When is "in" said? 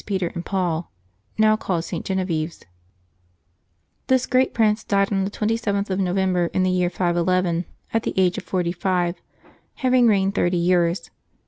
6.55-6.63